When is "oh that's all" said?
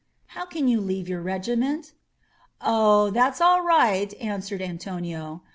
2.59-3.61